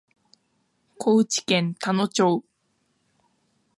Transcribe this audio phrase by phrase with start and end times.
[0.97, 2.43] 高知県田野町